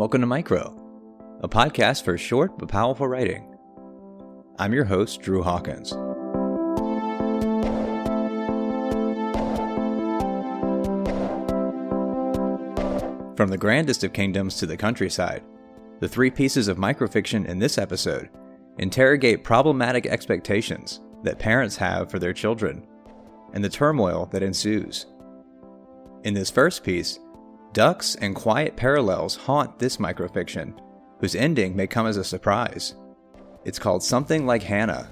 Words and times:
Welcome 0.00 0.22
to 0.22 0.26
Micro, 0.26 0.74
a 1.42 1.48
podcast 1.50 2.04
for 2.04 2.16
short 2.16 2.58
but 2.58 2.70
powerful 2.70 3.06
writing. 3.06 3.54
I'm 4.58 4.72
your 4.72 4.86
host, 4.86 5.20
Drew 5.20 5.42
Hawkins. 5.42 5.90
From 13.36 13.50
the 13.50 13.58
grandest 13.58 14.02
of 14.02 14.14
kingdoms 14.14 14.56
to 14.56 14.64
the 14.64 14.74
countryside, 14.74 15.42
the 15.98 16.08
three 16.08 16.30
pieces 16.30 16.68
of 16.68 16.78
microfiction 16.78 17.46
in 17.46 17.58
this 17.58 17.76
episode 17.76 18.30
interrogate 18.78 19.44
problematic 19.44 20.06
expectations 20.06 21.02
that 21.24 21.38
parents 21.38 21.76
have 21.76 22.10
for 22.10 22.18
their 22.18 22.32
children 22.32 22.86
and 23.52 23.62
the 23.62 23.68
turmoil 23.68 24.30
that 24.32 24.42
ensues. 24.42 25.04
In 26.24 26.32
this 26.32 26.50
first 26.50 26.84
piece, 26.84 27.18
ducks 27.72 28.16
and 28.16 28.34
quiet 28.34 28.76
parallels 28.76 29.36
haunt 29.36 29.78
this 29.78 29.98
microfiction, 29.98 30.78
whose 31.20 31.34
ending 31.34 31.76
may 31.76 31.86
come 31.86 32.06
as 32.06 32.16
a 32.16 32.24
surprise. 32.24 32.94
It's 33.64 33.78
called 33.78 34.02
Something 34.02 34.46
Like 34.46 34.62
Hannah. 34.62 35.10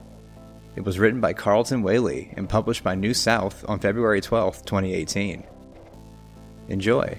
It 0.75 0.85
was 0.85 0.99
written 0.99 1.21
by 1.21 1.33
Carleton 1.33 1.83
Whaley 1.83 2.33
and 2.37 2.49
published 2.49 2.85
by 2.85 2.95
New 2.95 3.15
South 3.15 3.65
on 3.69 3.79
February 3.79 4.21
12, 4.21 4.65
2018. 4.65 5.45
Enjoy. 6.69 7.19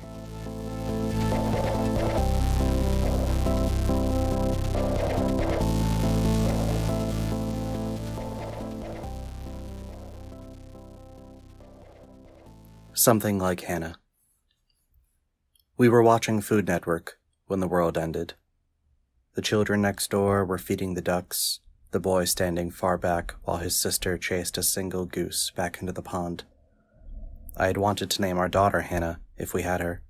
Something 12.93 13.39
like 13.39 13.61
Hannah. 13.61 13.95
We 15.79 15.87
were 15.87 16.03
watching 16.03 16.41
Food 16.41 16.67
Network 16.67 17.19
when 17.47 17.61
the 17.61 17.67
world 17.67 17.97
ended. 17.97 18.33
The 19.35 19.41
children 19.41 19.81
next 19.81 20.11
door 20.11 20.43
were 20.43 20.57
feeding 20.57 20.93
the 20.93 21.01
ducks, 21.01 21.61
the 21.91 22.01
boy 22.01 22.25
standing 22.25 22.69
far 22.69 22.97
back 22.97 23.35
while 23.43 23.59
his 23.59 23.79
sister 23.79 24.17
chased 24.17 24.57
a 24.57 24.61
single 24.61 25.05
goose 25.05 25.51
back 25.55 25.79
into 25.79 25.93
the 25.93 26.01
pond. 26.01 26.43
I 27.55 27.67
had 27.67 27.77
wanted 27.77 28.09
to 28.09 28.21
name 28.21 28.37
our 28.37 28.49
daughter 28.49 28.81
Hannah 28.81 29.21
if 29.37 29.53
we 29.53 29.61
had 29.61 29.79
her, 29.79 30.03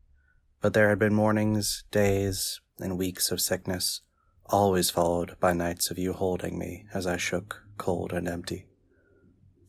but 0.59 0.73
there 0.73 0.89
had 0.89 0.98
been 0.98 1.14
mornings, 1.14 1.83
days, 1.92 2.59
and 2.80 2.98
weeks 2.98 3.30
of 3.30 3.39
sickness, 3.39 4.02
always 4.48 4.89
followed 4.89 5.36
by 5.39 5.54
nights 5.54 5.92
of 5.92 6.00
you 6.00 6.14
holding 6.14 6.58
me 6.58 6.88
as 6.95 7.06
I 7.06 7.17
shook, 7.17 7.61
cold 7.78 8.11
and 8.11 8.28
empty. 8.28 8.66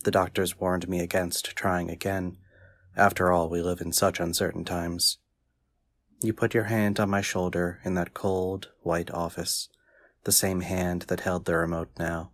The 0.03 0.09
doctors 0.09 0.59
warned 0.59 0.89
me 0.89 0.99
against 1.01 1.55
trying 1.55 1.91
again 1.91 2.37
after 2.95 3.31
all, 3.31 3.49
we 3.49 3.61
live 3.61 3.79
in 3.79 3.93
such 3.93 4.19
uncertain 4.19 4.65
times. 4.65 5.17
You 6.23 6.33
put 6.33 6.53
your 6.53 6.65
hand 6.65 6.99
on 6.99 7.09
my 7.09 7.21
shoulder 7.21 7.79
in 7.83 7.95
that 7.95 8.13
cold, 8.13 8.69
white 8.83 9.09
office, 9.09 9.69
the 10.23 10.31
same 10.31 10.61
hand 10.61 11.03
that 11.03 11.21
held 11.21 11.45
the 11.45 11.55
remote 11.55 11.89
now. 11.97 12.29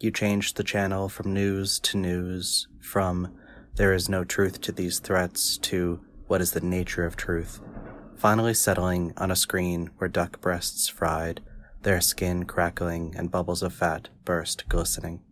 You 0.00 0.10
changed 0.10 0.56
the 0.56 0.64
channel 0.64 1.08
from 1.08 1.32
news 1.32 1.78
to 1.80 1.96
news, 1.96 2.66
from 2.80 3.32
there 3.76 3.92
is 3.92 4.08
no 4.08 4.24
truth 4.24 4.60
to 4.62 4.72
these 4.72 4.98
threats 4.98 5.56
to 5.58 6.00
what 6.26 6.40
is 6.40 6.52
the 6.52 6.60
nature 6.60 7.04
of 7.04 7.16
truth, 7.16 7.60
finally 8.16 8.52
settling 8.52 9.12
on 9.16 9.30
a 9.30 9.36
screen 9.36 9.90
where 9.98 10.08
duck 10.08 10.40
breasts 10.40 10.88
fried, 10.88 11.40
their 11.82 12.00
skin 12.00 12.46
crackling 12.46 13.14
and 13.16 13.30
bubbles 13.30 13.62
of 13.62 13.72
fat 13.72 14.08
burst 14.24 14.68
glistening. 14.68 15.22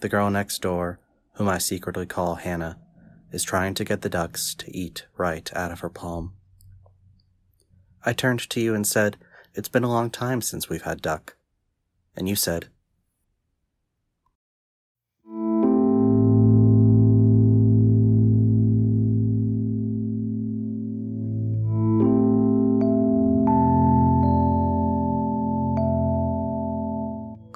The 0.00 0.08
girl 0.08 0.28
next 0.28 0.60
door, 0.60 0.98
whom 1.34 1.48
I 1.48 1.58
secretly 1.58 2.06
call 2.06 2.34
Hannah, 2.34 2.80
is 3.30 3.44
trying 3.44 3.74
to 3.74 3.84
get 3.84 4.00
the 4.00 4.08
ducks 4.08 4.56
to 4.56 4.76
eat 4.76 5.06
right 5.16 5.48
out 5.54 5.70
of 5.70 5.80
her 5.80 5.90
palm. 5.90 6.32
I 8.04 8.12
turned 8.12 8.48
to 8.50 8.60
you 8.60 8.74
and 8.74 8.86
said, 8.86 9.16
It's 9.54 9.68
been 9.68 9.84
a 9.84 9.88
long 9.88 10.10
time 10.10 10.40
since 10.40 10.68
we've 10.68 10.82
had 10.82 11.02
duck. 11.02 11.36
And 12.16 12.28
you 12.28 12.36
said, 12.36 12.68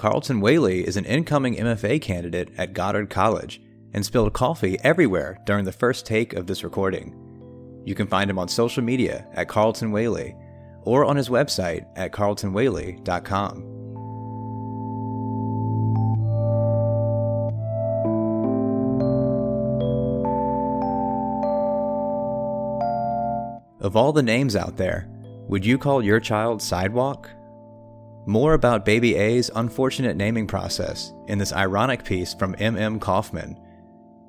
Carleton 0.03 0.41
Whaley 0.41 0.85
is 0.85 0.97
an 0.97 1.05
incoming 1.05 1.55
MFA 1.55 2.03
candidate 2.03 2.49
at 2.59 2.73
Goddard 2.73 3.09
College 3.09 3.63
and 3.95 4.05
spilled 4.05 4.33
coffee 4.33 4.77
everywhere 4.83 5.39
during 5.47 5.65
the 5.65 5.71
first 5.71 6.07
take 6.07 6.33
of 6.33 6.49
this 6.49 6.65
recording. 6.65 7.22
You 7.85 7.95
can 7.95 8.07
find 8.07 8.31
him 8.31 8.39
on 8.39 8.49
social 8.49 8.83
media 8.83 9.27
at 9.35 9.49
Carleton 9.49 9.93
Whaley 9.93 10.37
or 10.83 11.05
on 11.05 11.17
his 11.17 11.29
website 11.29 11.87
at 11.97 12.13
carletonwhaley.com. 12.13 13.69
Of 23.81 23.97
all 23.97 24.13
the 24.13 24.23
names 24.23 24.55
out 24.55 24.77
there, 24.77 25.09
would 25.49 25.67
you 25.67 25.77
call 25.77 26.05
your 26.05 26.21
child 26.21 26.63
Sidewalk? 26.63 27.29
More 28.27 28.55
about 28.55 28.85
Baby 28.85 29.17
A's 29.17 29.51
unfortunate 29.57 30.17
naming 30.17 30.47
process 30.47 31.13
in 31.27 31.39
this 31.39 31.53
ironic 31.53 32.05
piece 32.05 32.33
from 32.33 32.55
M.M. 32.61 33.01
Kaufman 33.01 33.59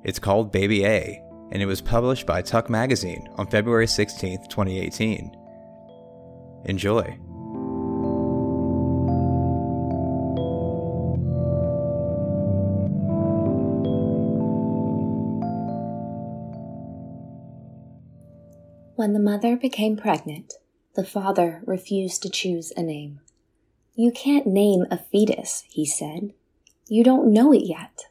it's 0.04 0.18
called 0.18 0.52
Baby 0.52 0.84
A, 0.84 1.23
and 1.54 1.62
it 1.62 1.66
was 1.66 1.80
published 1.80 2.26
by 2.26 2.42
Tuck 2.42 2.68
Magazine 2.68 3.28
on 3.36 3.46
February 3.46 3.86
16, 3.86 4.48
2018. 4.48 5.36
Enjoy. 6.64 7.16
When 18.96 19.12
the 19.12 19.20
mother 19.20 19.56
became 19.56 19.96
pregnant, 19.96 20.54
the 20.96 21.04
father 21.04 21.62
refused 21.66 22.22
to 22.22 22.30
choose 22.30 22.72
a 22.76 22.82
name. 22.82 23.20
You 23.94 24.10
can't 24.10 24.46
name 24.46 24.86
a 24.90 24.98
fetus, 24.98 25.62
he 25.68 25.86
said. 25.86 26.32
You 26.88 27.04
don't 27.04 27.32
know 27.32 27.52
it 27.52 27.62
yet. 27.64 28.06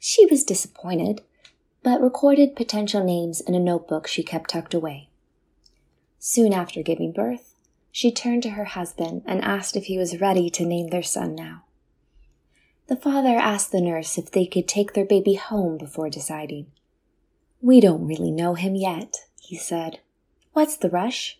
She 0.00 0.24
was 0.26 0.44
disappointed, 0.44 1.22
but 1.82 2.00
recorded 2.00 2.56
potential 2.56 3.04
names 3.04 3.40
in 3.40 3.54
a 3.54 3.60
notebook 3.60 4.06
she 4.06 4.22
kept 4.22 4.50
tucked 4.50 4.74
away. 4.74 5.08
Soon 6.18 6.52
after 6.52 6.82
giving 6.82 7.12
birth, 7.12 7.54
she 7.90 8.12
turned 8.12 8.42
to 8.42 8.50
her 8.50 8.64
husband 8.64 9.22
and 9.26 9.42
asked 9.42 9.76
if 9.76 9.84
he 9.84 9.98
was 9.98 10.20
ready 10.20 10.50
to 10.50 10.64
name 10.64 10.88
their 10.88 11.02
son 11.02 11.34
now. 11.34 11.64
The 12.88 12.96
father 12.96 13.36
asked 13.36 13.70
the 13.70 13.80
nurse 13.80 14.18
if 14.18 14.30
they 14.30 14.46
could 14.46 14.66
take 14.66 14.94
their 14.94 15.04
baby 15.04 15.34
home 15.34 15.78
before 15.78 16.08
deciding. 16.08 16.66
We 17.60 17.80
don't 17.80 18.06
really 18.06 18.30
know 18.30 18.54
him 18.54 18.74
yet, 18.74 19.24
he 19.40 19.56
said. 19.56 20.00
What's 20.52 20.76
the 20.76 20.90
rush? 20.90 21.38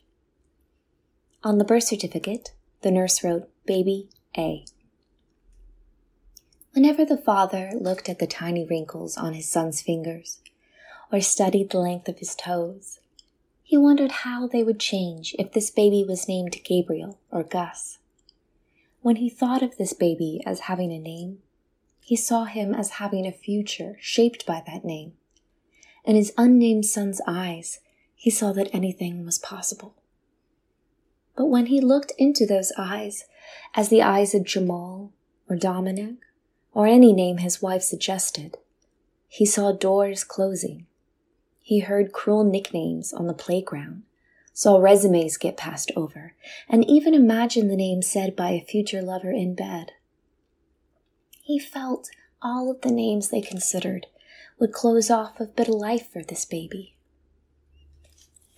On 1.42 1.58
the 1.58 1.64
birth 1.64 1.84
certificate, 1.84 2.52
the 2.82 2.90
nurse 2.90 3.22
wrote 3.24 3.48
Baby 3.66 4.08
A. 4.36 4.64
Whenever 6.72 7.04
the 7.04 7.16
father 7.16 7.72
looked 7.74 8.08
at 8.08 8.18
the 8.18 8.26
tiny 8.26 8.64
wrinkles 8.64 9.16
on 9.16 9.34
his 9.34 9.48
son's 9.48 9.80
fingers, 9.80 10.38
or 11.10 11.20
studied 11.20 11.70
the 11.70 11.78
length 11.78 12.08
of 12.08 12.18
his 12.18 12.34
toes, 12.34 13.00
he 13.62 13.76
wondered 13.76 14.10
how 14.10 14.46
they 14.46 14.62
would 14.62 14.78
change 14.78 15.34
if 15.38 15.52
this 15.52 15.70
baby 15.70 16.04
was 16.06 16.28
named 16.28 16.56
Gabriel 16.64 17.18
or 17.30 17.42
Gus. 17.42 17.98
When 19.02 19.16
he 19.16 19.28
thought 19.28 19.62
of 19.62 19.76
this 19.76 19.92
baby 19.92 20.42
as 20.46 20.60
having 20.60 20.92
a 20.92 20.98
name, 20.98 21.38
he 22.00 22.16
saw 22.16 22.44
him 22.44 22.74
as 22.74 22.92
having 22.92 23.26
a 23.26 23.32
future 23.32 23.96
shaped 24.00 24.46
by 24.46 24.62
that 24.66 24.84
name. 24.84 25.12
In 26.04 26.16
his 26.16 26.32
unnamed 26.38 26.86
son's 26.86 27.20
eyes, 27.26 27.80
he 28.14 28.30
saw 28.30 28.52
that 28.52 28.74
anything 28.74 29.24
was 29.24 29.38
possible. 29.38 29.94
But 31.36 31.46
when 31.46 31.66
he 31.66 31.80
looked 31.80 32.12
into 32.18 32.46
those 32.46 32.72
eyes, 32.78 33.24
as 33.74 33.90
the 33.90 34.02
eyes 34.02 34.34
of 34.34 34.44
Jamal 34.44 35.12
or 35.48 35.56
Dominic 35.56 36.16
or 36.78 36.86
any 36.86 37.12
name 37.12 37.38
his 37.38 37.60
wife 37.60 37.82
suggested, 37.82 38.56
He 39.26 39.44
saw 39.44 39.72
doors 39.72 40.22
closing. 40.22 40.86
He 41.60 41.80
heard 41.80 42.12
cruel 42.12 42.44
nicknames 42.44 43.12
on 43.12 43.26
the 43.26 43.34
playground, 43.34 44.04
saw 44.52 44.78
resumes 44.78 45.36
get 45.36 45.56
passed 45.56 45.90
over, 45.96 46.34
and 46.68 46.88
even 46.88 47.14
imagined 47.14 47.68
the 47.68 47.76
name 47.76 48.00
said 48.00 48.36
by 48.36 48.50
a 48.50 48.64
future 48.64 49.02
lover 49.02 49.32
in 49.32 49.56
bed. 49.56 49.90
He 51.42 51.58
felt 51.58 52.10
all 52.40 52.70
of 52.70 52.82
the 52.82 52.92
names 52.92 53.30
they 53.30 53.40
considered 53.40 54.06
would 54.60 54.72
close 54.72 55.10
off 55.10 55.40
a 55.40 55.46
bit 55.46 55.66
of 55.66 55.74
life 55.74 56.08
for 56.12 56.22
this 56.22 56.44
baby. 56.44 56.94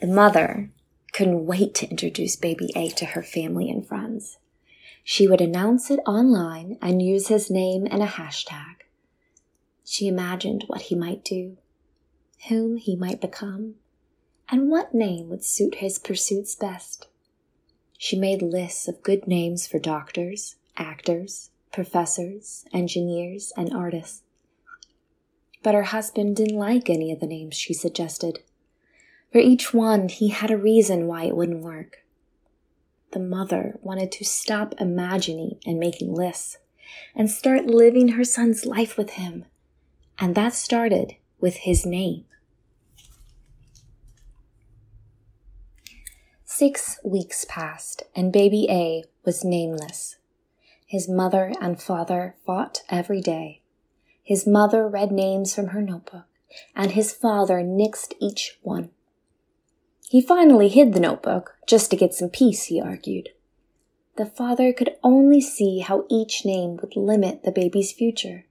The 0.02 0.08
mother 0.08 0.68
couldn't 1.14 1.46
wait 1.46 1.74
to 1.76 1.88
introduce 1.88 2.36
baby 2.36 2.70
A 2.76 2.90
to 2.90 3.06
her 3.06 3.22
family 3.22 3.70
and 3.70 3.88
friends. 3.88 4.36
She 5.04 5.26
would 5.26 5.40
announce 5.40 5.90
it 5.90 6.00
online 6.06 6.78
and 6.80 7.02
use 7.02 7.28
his 7.28 7.50
name 7.50 7.86
and 7.90 8.02
a 8.02 8.06
hashtag. 8.06 8.76
She 9.84 10.06
imagined 10.06 10.64
what 10.66 10.82
he 10.82 10.94
might 10.94 11.24
do, 11.24 11.56
whom 12.48 12.76
he 12.76 12.94
might 12.94 13.20
become, 13.20 13.74
and 14.48 14.70
what 14.70 14.94
name 14.94 15.28
would 15.28 15.44
suit 15.44 15.76
his 15.76 15.98
pursuits 15.98 16.54
best. 16.54 17.08
She 17.98 18.16
made 18.16 18.40
lists 18.40 18.88
of 18.88 19.02
good 19.02 19.26
names 19.26 19.66
for 19.66 19.78
doctors, 19.78 20.56
actors, 20.76 21.50
professors, 21.72 22.64
engineers, 22.72 23.52
and 23.56 23.72
artists. 23.74 24.22
But 25.62 25.74
her 25.74 25.84
husband 25.84 26.36
didn't 26.36 26.56
like 26.56 26.88
any 26.88 27.12
of 27.12 27.20
the 27.20 27.26
names 27.26 27.56
she 27.56 27.74
suggested. 27.74 28.40
For 29.32 29.38
each 29.38 29.74
one, 29.74 30.08
he 30.08 30.28
had 30.28 30.50
a 30.50 30.56
reason 30.56 31.06
why 31.06 31.24
it 31.24 31.36
wouldn't 31.36 31.62
work. 31.62 31.98
The 33.12 33.20
mother 33.20 33.78
wanted 33.82 34.12
to 34.12 34.24
stop 34.24 34.74
imagining 34.78 35.58
and 35.66 35.78
making 35.78 36.14
lists 36.14 36.58
and 37.14 37.30
start 37.30 37.66
living 37.66 38.08
her 38.08 38.24
son's 38.24 38.64
life 38.64 38.96
with 38.96 39.10
him. 39.10 39.46
And 40.18 40.34
that 40.34 40.54
started 40.54 41.16
with 41.40 41.56
his 41.56 41.84
name. 41.86 42.24
Six 46.44 46.98
weeks 47.02 47.46
passed, 47.48 48.02
and 48.14 48.32
baby 48.32 48.66
A 48.68 49.04
was 49.24 49.44
nameless. 49.44 50.16
His 50.86 51.08
mother 51.08 51.52
and 51.60 51.80
father 51.80 52.36
fought 52.44 52.82
every 52.90 53.20
day. 53.20 53.62
His 54.22 54.46
mother 54.46 54.86
read 54.86 55.10
names 55.10 55.54
from 55.54 55.68
her 55.68 55.80
notebook, 55.80 56.26
and 56.76 56.90
his 56.90 57.12
father 57.12 57.62
nixed 57.62 58.12
each 58.20 58.58
one. 58.62 58.90
He 60.10 60.20
finally 60.20 60.66
hid 60.66 60.92
the 60.92 60.98
notebook, 60.98 61.54
just 61.68 61.88
to 61.90 61.96
get 61.96 62.14
some 62.14 62.30
peace, 62.30 62.64
he 62.64 62.80
argued. 62.80 63.28
The 64.16 64.26
father 64.26 64.72
could 64.72 64.96
only 65.04 65.40
see 65.40 65.78
how 65.78 66.04
each 66.10 66.44
name 66.44 66.78
would 66.78 66.96
limit 66.96 67.44
the 67.44 67.52
baby's 67.52 67.92
future. 67.92 68.44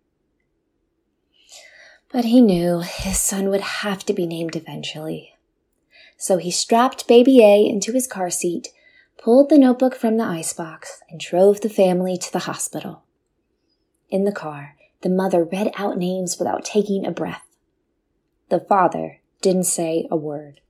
But 2.14 2.24
he 2.24 2.40
knew 2.40 2.80
his 2.80 3.20
son 3.20 3.50
would 3.50 3.60
have 3.60 4.06
to 4.06 4.14
be 4.14 4.26
named 4.26 4.56
eventually. 4.56 5.34
So 6.16 6.38
he 6.38 6.50
strapped 6.50 7.10
baby 7.10 7.44
A 7.44 7.68
into 7.68 7.92
his 7.92 8.08
car 8.08 8.30
seat, 8.30 8.70
pulled 9.22 9.50
the 9.50 9.58
notebook 9.58 9.98
from 9.98 10.16
the 10.16 10.24
icebox, 10.24 11.02
and 11.10 11.20
drove 11.20 11.60
the 11.60 11.68
family 11.68 12.18
to 12.20 12.32
the 12.32 12.40
hospital. 12.48 13.04
In 14.10 14.24
the 14.24 14.32
car, 14.32 14.78
the 15.02 15.10
mother 15.10 15.44
read 15.44 15.74
out 15.76 15.98
names 15.98 16.38
without 16.40 16.64
taking 16.64 17.06
a 17.06 17.12
breath. 17.12 17.46
The 18.48 18.62
father 18.62 19.20
didn't 19.42 19.66
say 19.66 20.08
a 20.10 20.16
word. 20.16 20.62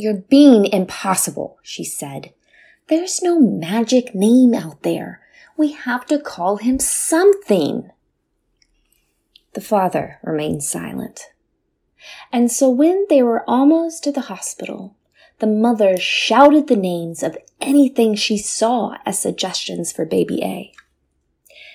You're 0.00 0.14
being 0.14 0.66
impossible, 0.66 1.58
she 1.60 1.82
said. 1.82 2.32
There's 2.86 3.20
no 3.20 3.40
magic 3.40 4.14
name 4.14 4.54
out 4.54 4.84
there. 4.84 5.20
We 5.56 5.72
have 5.72 6.06
to 6.06 6.20
call 6.20 6.58
him 6.58 6.78
something. 6.78 7.90
The 9.54 9.60
father 9.60 10.20
remained 10.22 10.62
silent. 10.62 11.32
And 12.32 12.48
so 12.48 12.70
when 12.70 13.06
they 13.10 13.24
were 13.24 13.42
almost 13.50 14.04
to 14.04 14.12
the 14.12 14.30
hospital, 14.30 14.94
the 15.40 15.48
mother 15.48 15.96
shouted 15.96 16.68
the 16.68 16.76
names 16.76 17.24
of 17.24 17.36
anything 17.60 18.14
she 18.14 18.38
saw 18.38 18.98
as 19.04 19.18
suggestions 19.18 19.90
for 19.90 20.04
baby 20.04 20.44
A. 20.44 20.72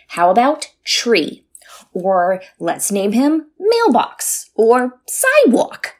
How 0.07 0.29
about 0.29 0.71
tree? 0.85 1.43
Or 1.91 2.41
let's 2.57 2.89
name 2.89 3.11
him 3.11 3.47
mailbox 3.59 4.49
or 4.55 5.01
sidewalk. 5.07 5.97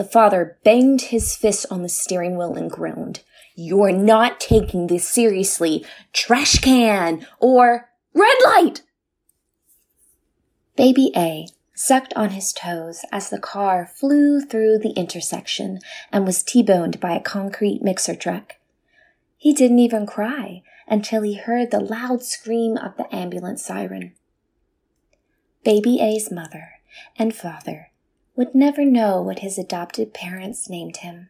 The 0.00 0.06
father 0.06 0.56
banged 0.64 1.02
his 1.02 1.36
fist 1.36 1.66
on 1.70 1.82
the 1.82 1.88
steering 1.90 2.34
wheel 2.34 2.54
and 2.54 2.70
groaned. 2.70 3.20
You're 3.54 3.92
not 3.92 4.40
taking 4.40 4.86
this 4.86 5.06
seriously. 5.06 5.84
Trash 6.14 6.60
can 6.60 7.26
or 7.38 7.90
red 8.14 8.36
light. 8.42 8.80
Baby 10.74 11.12
A 11.14 11.48
sucked 11.74 12.14
on 12.14 12.30
his 12.30 12.54
toes 12.54 13.04
as 13.12 13.28
the 13.28 13.38
car 13.38 13.90
flew 13.94 14.40
through 14.40 14.78
the 14.78 14.94
intersection 14.96 15.80
and 16.10 16.24
was 16.24 16.42
T-boned 16.42 16.98
by 16.98 17.14
a 17.14 17.20
concrete 17.20 17.82
mixer 17.82 18.14
truck. 18.14 18.54
He 19.36 19.52
didn't 19.52 19.80
even 19.80 20.06
cry 20.06 20.62
until 20.88 21.20
he 21.20 21.34
heard 21.34 21.70
the 21.70 21.78
loud 21.78 22.22
scream 22.22 22.78
of 22.78 22.96
the 22.96 23.14
ambulance 23.14 23.62
siren. 23.62 24.14
Baby 25.62 26.00
A's 26.00 26.30
mother 26.30 26.70
and 27.18 27.34
father 27.34 27.89
would 28.40 28.54
never 28.54 28.86
know 28.86 29.20
what 29.20 29.40
his 29.40 29.58
adopted 29.58 30.14
parents 30.14 30.70
named 30.70 30.96
him. 30.96 31.28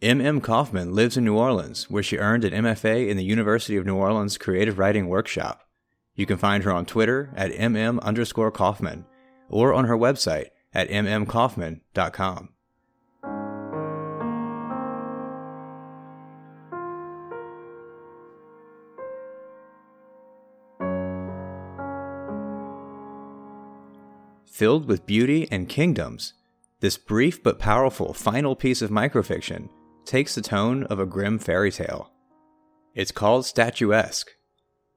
M.M. 0.00 0.40
Kaufman 0.40 0.94
lives 0.94 1.16
in 1.16 1.24
New 1.24 1.34
Orleans, 1.36 1.90
where 1.90 2.04
she 2.04 2.16
earned 2.16 2.44
an 2.44 2.52
MFA 2.52 3.08
in 3.08 3.16
the 3.16 3.24
University 3.24 3.76
of 3.76 3.84
New 3.84 3.96
Orleans 3.96 4.38
Creative 4.38 4.78
Writing 4.78 5.08
Workshop. 5.08 5.62
You 6.14 6.26
can 6.26 6.36
find 6.36 6.62
her 6.62 6.70
on 6.70 6.86
Twitter 6.86 7.32
at 7.34 7.50
mm 7.50 8.00
underscore 8.02 8.52
Kaufman 8.52 9.06
or 9.52 9.72
on 9.72 9.84
her 9.84 9.96
website 9.96 10.48
at 10.74 10.88
mmkaufman.com. 10.88 12.48
Filled 24.44 24.86
with 24.86 25.06
beauty 25.06 25.48
and 25.50 25.68
kingdoms, 25.68 26.34
this 26.80 26.96
brief 26.96 27.42
but 27.42 27.58
powerful 27.58 28.12
final 28.12 28.54
piece 28.54 28.82
of 28.82 28.90
microfiction 28.90 29.68
takes 30.04 30.34
the 30.34 30.40
tone 30.40 30.84
of 30.84 30.98
a 30.98 31.06
grim 31.06 31.38
fairy 31.38 31.72
tale. 31.72 32.12
It's 32.94 33.10
called 33.10 33.44
Statuesque. 33.44 34.30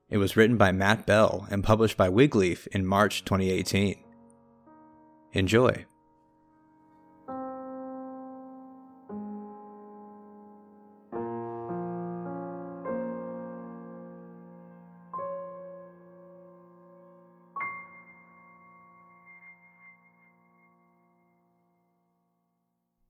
It 0.09 0.17
was 0.17 0.35
written 0.35 0.57
by 0.57 0.71
Matt 0.71 1.05
Bell 1.05 1.47
and 1.49 1.63
published 1.63 1.97
by 1.97 2.09
Wigleaf 2.09 2.67
in 2.67 2.85
March 2.85 3.23
2018. 3.25 4.04
Enjoy. 5.35 5.85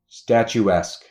Statuesque. 0.08 1.04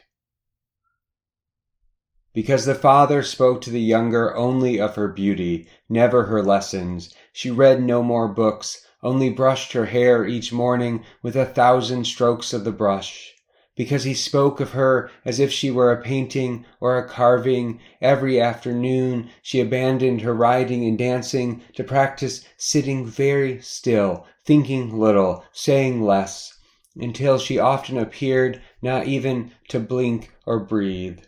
Because 2.32 2.64
the 2.64 2.74
father 2.74 3.22
spoke 3.22 3.60
to 3.60 3.70
the 3.70 3.80
younger 3.80 4.36
only 4.36 4.80
of 4.80 4.96
her 4.96 5.06
beauty, 5.06 5.68
never 5.88 6.24
her 6.24 6.42
lessons, 6.42 7.14
she 7.32 7.52
read 7.52 7.80
no 7.80 8.02
more 8.02 8.26
books, 8.26 8.84
only 9.04 9.30
brushed 9.30 9.72
her 9.74 9.84
hair 9.84 10.24
each 10.26 10.52
morning 10.52 11.04
with 11.22 11.36
a 11.36 11.44
thousand 11.44 12.04
strokes 12.06 12.52
of 12.52 12.64
the 12.64 12.72
brush. 12.72 13.34
Because 13.76 14.04
he 14.04 14.14
spoke 14.14 14.60
of 14.60 14.70
her 14.70 15.10
as 15.24 15.38
if 15.38 15.52
she 15.52 15.70
were 15.70 15.92
a 15.92 16.00
painting 16.00 16.64
or 16.80 16.96
a 16.96 17.08
carving, 17.08 17.80
every 18.00 18.40
afternoon 18.40 19.28
she 19.42 19.60
abandoned 19.60 20.22
her 20.22 20.32
riding 20.32 20.84
and 20.86 20.96
dancing 20.96 21.60
to 21.74 21.84
practice 21.84 22.44
sitting 22.56 23.04
very 23.04 23.60
still, 23.60 24.26
thinking 24.44 24.98
little, 24.98 25.44
saying 25.52 26.02
less, 26.02 26.56
until 26.96 27.38
she 27.38 27.58
often 27.58 27.98
appeared 27.98 28.62
not 28.80 29.06
even 29.06 29.50
to 29.68 29.80
blink 29.80 30.32
or 30.46 30.60
breathe. 30.60 31.18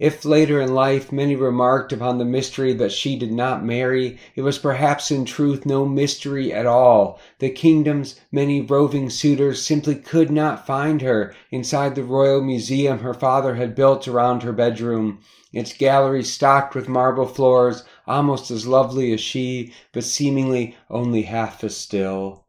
If 0.00 0.24
later 0.24 0.62
in 0.62 0.74
life 0.74 1.12
many 1.12 1.36
remarked 1.36 1.92
upon 1.92 2.16
the 2.16 2.24
mystery 2.24 2.72
that 2.72 2.90
she 2.90 3.18
did 3.18 3.30
not 3.30 3.62
marry, 3.62 4.18
it 4.34 4.40
was 4.40 4.58
perhaps 4.58 5.10
in 5.10 5.26
truth 5.26 5.66
no 5.66 5.84
mystery 5.84 6.54
at 6.54 6.64
all. 6.64 7.20
The 7.38 7.50
kingdom's 7.50 8.18
many 8.32 8.62
roving 8.62 9.10
suitors 9.10 9.60
simply 9.60 9.96
could 9.96 10.30
not 10.30 10.66
find 10.66 11.02
her 11.02 11.34
inside 11.50 11.96
the 11.96 12.02
royal 12.02 12.40
museum 12.40 13.00
her 13.00 13.12
father 13.12 13.56
had 13.56 13.74
built 13.74 14.08
around 14.08 14.42
her 14.42 14.54
bedroom, 14.54 15.18
its 15.52 15.74
gallery 15.74 16.24
stocked 16.24 16.74
with 16.74 16.88
marble 16.88 17.26
floors, 17.26 17.84
almost 18.06 18.50
as 18.50 18.66
lovely 18.66 19.12
as 19.12 19.20
she, 19.20 19.74
but 19.92 20.04
seemingly 20.04 20.76
only 20.88 21.22
half 21.24 21.62
as 21.62 21.76
still. 21.76 22.46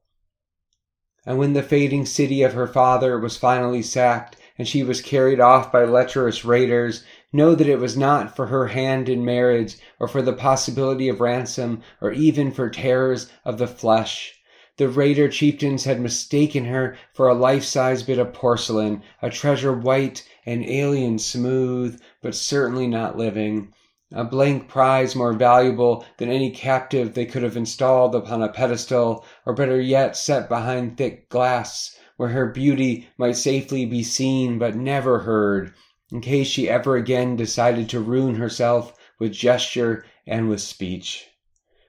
And 1.26 1.38
when 1.38 1.52
the 1.52 1.64
fading 1.64 2.06
city 2.06 2.44
of 2.44 2.54
her 2.54 2.66
father 2.66 3.20
was 3.20 3.36
finally 3.36 3.82
sacked, 3.82 4.38
and 4.58 4.68
she 4.68 4.84
was 4.84 5.02
carried 5.02 5.40
off 5.40 5.72
by 5.72 5.84
lecherous 5.86 6.46
raiders, 6.46 7.04
know 7.34 7.56
that 7.56 7.68
it 7.70 7.80
was 7.80 7.96
not 7.98 8.36
for 8.36 8.48
her 8.48 8.68
hand 8.68 9.08
in 9.08 9.24
marriage, 9.24 9.78
or 10.00 10.08
for 10.08 10.22
the 10.22 10.34
possibility 10.34 11.08
of 11.08 11.22
ransom, 11.22 11.82
or 12.02 12.12
even 12.12 12.52
for 12.52 12.70
terrors 12.70 13.30
of 13.46 13.58
the 13.58 13.68
flesh. 13.68 14.34
The 14.78 14.90
raider 14.90 15.30
chieftains 15.30 15.84
had 15.84 16.02
mistaken 16.02 16.66
her 16.66 16.98
for 17.14 17.28
a 17.28 17.34
life-size 17.34 18.04
bit 18.04 18.18
of 18.20 18.34
porcelain, 18.34 19.04
a 19.22 19.30
treasure 19.30 19.74
white 19.74 20.28
and 20.46 20.66
alien 20.66 21.20
smooth, 21.20 22.02
but 22.22 22.36
certainly 22.36 22.88
not 22.88 23.18
living. 23.18 23.74
A 24.14 24.24
blank 24.26 24.68
prize 24.68 25.16
more 25.16 25.34
valuable 25.34 26.04
than 26.18 26.30
any 26.30 26.52
captive 26.52 27.14
they 27.14 27.26
could 27.26 27.44
have 27.44 27.56
installed 27.56 28.14
upon 28.14 28.42
a 28.42 28.50
pedestal, 28.50 29.24
or 29.46 29.54
better 29.54 29.80
yet 29.80 30.18
set 30.18 30.50
behind 30.50 30.98
thick 30.98 31.30
glass, 31.30 31.96
where 32.18 32.30
her 32.30 32.48
beauty 32.48 33.08
might 33.18 33.38
safely 33.38 33.86
be 33.86 34.04
seen 34.04 34.58
but 34.58 34.76
never 34.76 35.20
heard, 35.20 35.74
in 36.12 36.20
case 36.20 36.48
she 36.48 36.70
ever 36.70 36.98
again 36.98 37.36
decided 37.36 37.88
to 37.88 38.00
ruin 38.00 38.36
herself 38.36 38.94
with 39.18 39.32
gesture 39.32 40.06
and 40.28 40.50
with 40.50 40.60
speech. 40.60 41.28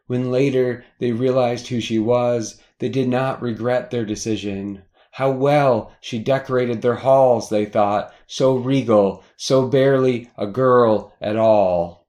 When 0.07 0.31
later 0.31 0.85
they 0.99 1.13
realized 1.13 1.69
who 1.69 1.81
she 1.81 1.99
was, 1.99 2.61
they 2.79 2.89
did 2.89 3.09
not 3.09 3.43
regret 3.43 3.91
their 3.91 4.05
decision. 4.05 4.83
How 5.13 5.31
well 5.31 5.93
she 6.01 6.19
decorated 6.19 6.83
their 6.83 6.97
halls, 6.97 7.49
they 7.49 7.65
thought, 7.65 8.15
so 8.27 8.55
regal, 8.57 9.25
so 9.37 9.67
barely 9.67 10.31
a 10.37 10.47
girl 10.47 11.13
at 11.21 11.37
all. 11.37 12.02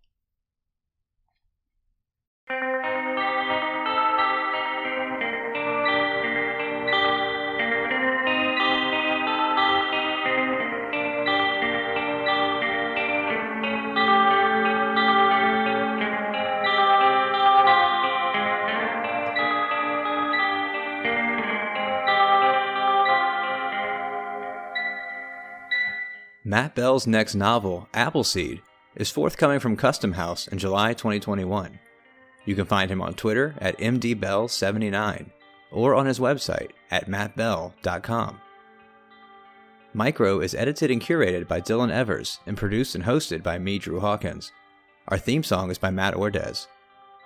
Matt 26.53 26.75
Bell's 26.75 27.07
next 27.07 27.33
novel, 27.33 27.89
Appleseed, 27.95 28.61
is 28.95 29.09
forthcoming 29.09 29.59
from 29.59 29.75
Custom 29.75 30.11
House 30.13 30.47
in 30.47 30.59
July 30.59 30.93
2021. 30.93 31.79
You 32.45 32.53
can 32.53 32.65
find 32.65 32.91
him 32.91 33.01
on 33.01 33.15
Twitter 33.15 33.55
at 33.57 33.79
mdbell79 33.79 35.31
or 35.71 35.95
on 35.95 36.05
his 36.05 36.19
website 36.19 36.69
at 36.91 37.09
mattbell.com. 37.09 38.39
Micro 39.95 40.41
is 40.41 40.53
edited 40.53 40.91
and 40.91 41.01
curated 41.01 41.47
by 41.47 41.59
Dylan 41.59 41.89
Evers 41.89 42.37
and 42.45 42.55
produced 42.55 42.93
and 42.93 43.05
hosted 43.05 43.41
by 43.41 43.57
me, 43.57 43.79
Drew 43.79 43.99
Hawkins. 43.99 44.51
Our 45.07 45.17
theme 45.17 45.41
song 45.41 45.71
is 45.71 45.79
by 45.79 45.89
Matt 45.89 46.13
Ordez. 46.13 46.67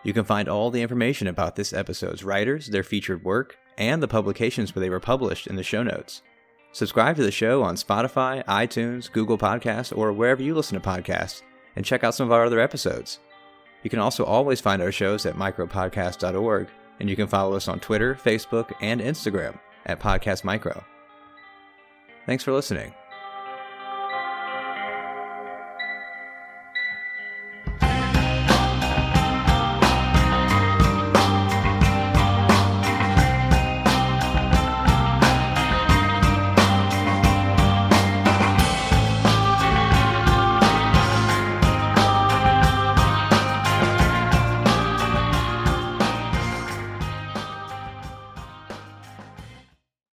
You 0.05 0.13
can 0.13 0.23
find 0.23 0.47
all 0.47 0.71
the 0.71 0.81
information 0.81 1.27
about 1.27 1.57
this 1.57 1.73
episode's 1.73 2.23
writers, 2.23 2.67
their 2.67 2.81
featured 2.81 3.25
work, 3.25 3.57
and 3.77 4.01
the 4.01 4.07
publications 4.07 4.73
where 4.73 4.79
they 4.79 4.89
were 4.89 5.01
published 5.01 5.47
in 5.47 5.57
the 5.57 5.63
show 5.63 5.83
notes. 5.83 6.21
Subscribe 6.77 7.15
to 7.15 7.23
the 7.23 7.31
show 7.31 7.63
on 7.63 7.73
Spotify, 7.73 8.45
iTunes, 8.45 9.11
Google 9.11 9.39
Podcasts, 9.39 9.97
or 9.97 10.13
wherever 10.13 10.43
you 10.43 10.53
listen 10.53 10.79
to 10.79 10.87
podcasts, 10.87 11.41
and 11.75 11.83
check 11.83 12.03
out 12.03 12.13
some 12.13 12.27
of 12.27 12.31
our 12.31 12.45
other 12.45 12.59
episodes. 12.59 13.17
You 13.81 13.89
can 13.89 13.97
also 13.97 14.23
always 14.23 14.61
find 14.61 14.79
our 14.79 14.91
shows 14.91 15.25
at 15.25 15.33
micropodcast.org, 15.33 16.67
and 16.99 17.09
you 17.09 17.15
can 17.15 17.25
follow 17.25 17.55
us 17.55 17.67
on 17.67 17.79
Twitter, 17.79 18.13
Facebook, 18.13 18.71
and 18.79 19.01
Instagram 19.01 19.57
at 19.87 19.99
Podcast 19.99 20.43
Micro. 20.43 20.83
Thanks 22.27 22.43
for 22.43 22.51
listening. 22.51 22.93